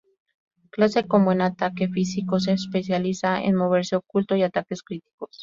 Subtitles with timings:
[0.73, 5.37] Clase con buen ataque físico, se especializa en moverse oculto y ataques críticos.